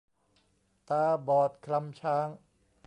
[0.89, 2.27] ตาบอดคลำช้าง